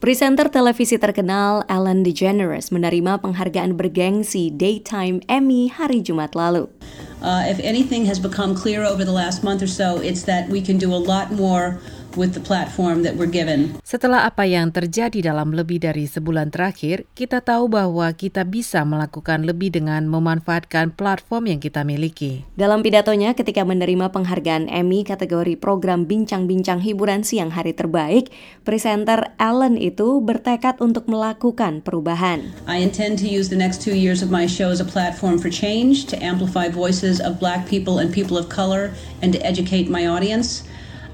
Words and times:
Presenter 0.00 0.48
televisi 0.48 0.96
terkenal 0.96 1.68
Ellen 1.68 2.00
DeGeneres 2.00 2.72
menerima 2.72 3.20
penghargaan 3.20 3.76
bergengsi 3.76 4.48
Daytime 4.48 5.20
Emmy 5.28 5.68
hari 5.68 6.00
Jumat 6.00 6.32
lalu. 6.32 6.72
Uh, 7.20 7.44
if 7.44 7.60
anything 7.60 8.08
has 8.08 8.16
become 8.16 8.56
clear 8.56 8.80
over 8.80 9.04
the 9.04 9.12
last 9.12 9.44
month 9.44 9.60
or 9.60 9.68
so, 9.68 10.00
it's 10.00 10.24
that 10.24 10.48
we 10.48 10.64
can 10.64 10.80
do 10.80 10.88
a 10.88 10.96
lot 10.96 11.28
more 11.36 11.84
with 12.18 12.34
the 12.34 12.42
platform 12.42 13.02
that 13.02 13.14
we're 13.18 13.30
given. 13.30 13.78
Setelah 13.86 14.26
apa 14.26 14.46
yang 14.46 14.70
terjadi 14.70 15.32
dalam 15.32 15.54
lebih 15.54 15.82
dari 15.82 16.06
sebulan 16.06 16.54
terakhir, 16.54 17.06
kita 17.14 17.42
tahu 17.42 17.70
bahwa 17.70 18.10
kita 18.14 18.46
bisa 18.46 18.82
melakukan 18.86 19.44
lebih 19.44 19.74
dengan 19.74 20.06
memanfaatkan 20.06 20.94
platform 20.94 21.50
yang 21.50 21.60
kita 21.60 21.82
miliki. 21.86 22.46
Dalam 22.56 22.80
pidatonya 22.80 23.34
ketika 23.34 23.62
menerima 23.66 24.10
penghargaan 24.10 24.70
Emmy 24.70 25.02
kategori 25.06 25.58
program 25.58 26.06
bincang-bincang 26.08 26.80
hiburan 26.82 27.22
siang 27.22 27.52
hari 27.52 27.74
terbaik, 27.76 28.32
presenter 28.62 29.34
Ellen 29.36 29.76
itu 29.76 30.22
bertekad 30.22 30.78
untuk 30.78 31.10
melakukan 31.10 31.82
perubahan. 31.84 32.54
I 32.70 32.80
intend 32.80 33.18
to 33.20 33.28
use 33.28 33.50
the 33.50 33.58
next 33.58 33.82
two 33.82 33.94
years 33.94 34.22
of 34.22 34.30
my 34.32 34.46
show 34.46 34.70
as 34.70 34.80
a 34.80 34.88
platform 34.88 35.36
for 35.36 35.50
change, 35.50 36.06
to 36.10 36.16
amplify 36.22 36.70
voices 36.70 37.20
of 37.20 37.42
black 37.42 37.66
people 37.66 37.98
and 37.98 38.14
people 38.14 38.38
of 38.38 38.48
color, 38.48 38.94
and 39.20 39.34
to 39.34 39.40
educate 39.42 39.90
my 39.90 40.06
audience. 40.06 40.62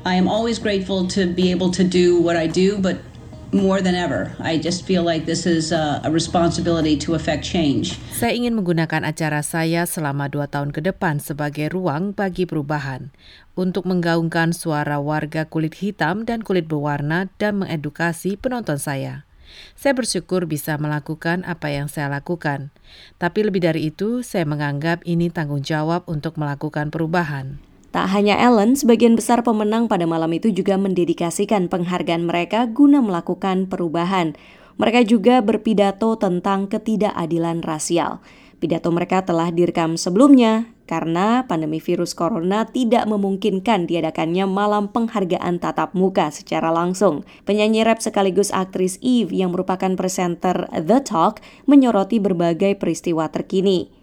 I 0.07 0.15
am 0.15 0.31
always 0.31 0.63
grateful 0.63 1.03
to 1.19 1.27
be 1.27 1.51
able 1.51 1.75
to 1.75 1.83
do 1.83 2.23
what 2.23 2.39
I 2.39 2.47
do, 2.47 2.79
but 2.79 3.03
more 3.51 3.83
than 3.83 3.99
ever, 3.99 4.31
I 4.39 4.55
just 4.55 4.87
feel 4.87 5.03
like 5.03 5.27
this 5.27 5.51
is 5.51 5.75
a, 5.75 5.99
responsibility 6.07 6.95
to 7.03 7.19
affect 7.19 7.43
change. 7.43 7.99
Saya 8.15 8.39
ingin 8.39 8.55
menggunakan 8.55 9.03
acara 9.03 9.43
saya 9.43 9.83
selama 9.83 10.31
dua 10.31 10.47
tahun 10.47 10.71
ke 10.71 10.87
depan 10.87 11.19
sebagai 11.19 11.75
ruang 11.75 12.15
bagi 12.15 12.47
perubahan 12.47 13.11
untuk 13.59 13.83
menggaungkan 13.91 14.55
suara 14.55 15.03
warga 15.03 15.43
kulit 15.43 15.83
hitam 15.83 16.23
dan 16.23 16.47
kulit 16.47 16.71
berwarna 16.71 17.27
dan 17.43 17.67
mengedukasi 17.67 18.39
penonton 18.39 18.79
saya. 18.79 19.27
Saya 19.75 19.99
bersyukur 19.99 20.47
bisa 20.47 20.79
melakukan 20.79 21.43
apa 21.43 21.75
yang 21.75 21.91
saya 21.91 22.07
lakukan, 22.15 22.71
tapi 23.19 23.43
lebih 23.43 23.59
dari 23.59 23.91
itu, 23.91 24.23
saya 24.23 24.47
menganggap 24.47 25.03
ini 25.03 25.35
tanggung 25.35 25.67
jawab 25.67 26.07
untuk 26.07 26.39
melakukan 26.39 26.95
perubahan. 26.95 27.59
Tak 27.97 28.13
hanya 28.13 28.37
Ellen, 28.37 28.77
sebagian 28.77 29.17
besar 29.17 29.41
pemenang 29.41 29.89
pada 29.89 30.05
malam 30.05 30.29
itu 30.37 30.53
juga 30.53 30.77
mendedikasikan 30.77 31.73
penghargaan 31.73 32.29
mereka 32.29 32.69
guna 32.69 33.01
melakukan 33.01 33.73
perubahan. 33.73 34.37
Mereka 34.77 35.09
juga 35.09 35.41
berpidato 35.41 36.13
tentang 36.21 36.69
ketidakadilan 36.69 37.65
rasial. 37.65 38.21
Pidato 38.61 38.93
mereka 38.93 39.25
telah 39.25 39.49
direkam 39.49 39.97
sebelumnya 39.97 40.69
karena 40.85 41.49
pandemi 41.49 41.81
virus 41.81 42.13
corona 42.13 42.69
tidak 42.69 43.09
memungkinkan 43.09 43.89
diadakannya 43.89 44.45
malam 44.45 44.93
penghargaan 44.93 45.57
tatap 45.57 45.97
muka 45.97 46.29
secara 46.29 46.69
langsung. 46.69 47.25
Penyanyi 47.49 47.81
rap 47.81 48.05
sekaligus 48.05 48.53
aktris 48.53 49.01
Eve 49.01 49.33
yang 49.33 49.57
merupakan 49.57 49.97
presenter 49.97 50.69
The 50.69 51.01
Talk 51.01 51.41
menyoroti 51.65 52.21
berbagai 52.21 52.77
peristiwa 52.77 53.33
terkini. 53.33 53.96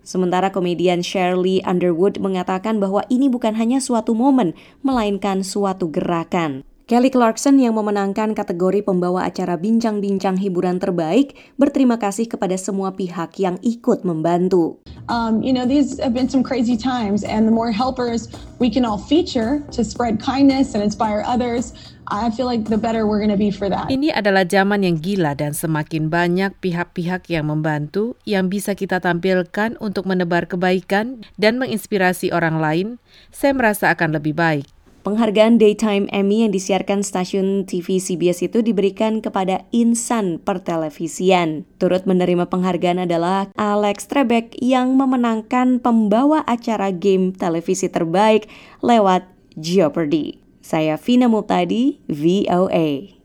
Sementara 0.00 0.48
komedian 0.48 1.04
Shirley 1.04 1.60
Underwood 1.62 2.18
mengatakan 2.18 2.80
bahwa 2.80 3.04
ini 3.12 3.28
bukan 3.28 3.56
hanya 3.56 3.78
suatu 3.78 4.16
momen, 4.16 4.56
melainkan 4.80 5.44
suatu 5.44 5.92
gerakan. 5.92 6.64
Kelly 6.90 7.06
Clarkson 7.14 7.62
yang 7.62 7.78
memenangkan 7.78 8.34
kategori 8.34 8.82
pembawa 8.82 9.22
acara 9.22 9.54
bincang-bincang 9.54 10.34
hiburan 10.42 10.82
terbaik 10.82 11.38
berterima 11.54 12.02
kasih 12.02 12.26
kepada 12.26 12.58
semua 12.58 12.98
pihak 12.98 13.38
yang 13.38 13.62
ikut 13.62 14.02
membantu. 14.02 14.82
Um, 15.08 15.42
you 15.42 15.52
know, 15.52 15.66
these 15.66 15.98
have 15.98 16.12
been 16.12 16.28
some 16.28 16.42
crazy 16.42 16.76
times, 16.76 17.24
and 17.24 17.48
the 17.48 17.54
more 17.54 17.72
helpers 17.72 18.28
we 18.58 18.70
can 18.70 18.84
all 18.84 18.98
feature 18.98 19.62
to 19.72 19.80
spread 19.82 20.20
kindness 20.20 20.74
and 20.74 20.84
inspire 20.84 21.24
others, 21.26 21.72
I 22.10 22.30
feel 22.34 22.46
like 22.46 22.66
the 22.66 22.78
better 22.78 23.06
we're 23.06 23.22
going 23.22 23.30
to 23.30 23.38
be 23.38 23.54
for 23.54 23.70
that. 23.70 23.86
Ini 23.86 24.10
adalah 24.10 24.42
zaman 24.42 24.82
yang 24.82 24.98
gila 24.98 25.38
dan 25.38 25.54
semakin 25.54 26.10
banyak 26.10 26.58
pihak-pihak 26.58 27.30
yang 27.30 27.46
membantu 27.46 28.18
yang 28.26 28.50
bisa 28.50 28.74
kita 28.74 28.98
tampilkan 28.98 29.78
untuk 29.78 30.10
menebar 30.10 30.50
kebaikan 30.50 31.22
dan 31.38 31.62
menginspirasi 31.62 32.34
orang 32.34 32.58
lain, 32.58 32.86
saya 33.30 33.54
merasa 33.54 33.94
akan 33.94 34.18
lebih 34.18 34.34
baik. 34.34 34.66
Penghargaan 35.00 35.56
Daytime 35.56 36.12
Emmy 36.12 36.44
yang 36.44 36.52
disiarkan 36.52 37.00
stasiun 37.00 37.64
TV 37.64 37.96
CBS 37.96 38.44
itu 38.44 38.60
diberikan 38.60 39.24
kepada 39.24 39.64
insan 39.72 40.36
pertelevisian. 40.36 41.64
Turut 41.80 42.04
menerima 42.04 42.52
penghargaan 42.52 43.08
adalah 43.08 43.48
Alex 43.56 44.12
Trebek 44.12 44.60
yang 44.60 45.00
memenangkan 45.00 45.80
pembawa 45.80 46.44
acara 46.44 46.92
game 46.92 47.32
televisi 47.32 47.88
terbaik 47.88 48.44
lewat 48.84 49.24
Jeopardy. 49.56 50.36
Saya 50.60 51.00
Vina 51.00 51.32
Multadi, 51.32 51.96
VOA. 52.04 53.19